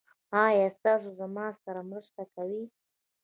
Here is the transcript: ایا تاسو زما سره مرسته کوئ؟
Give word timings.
ایا 0.45 0.67
تاسو 0.83 1.09
زما 1.19 1.45
سره 1.63 1.81
مرسته 1.89 2.23
کوئ؟ 2.33 2.59